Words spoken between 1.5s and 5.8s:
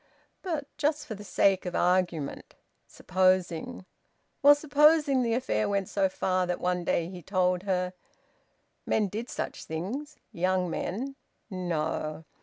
of argument... supposing... well, supposing the affair